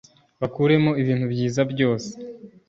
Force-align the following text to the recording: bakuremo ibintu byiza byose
bakuremo 0.41 0.91
ibintu 1.01 1.25
byiza 1.33 1.61
byose 1.71 2.11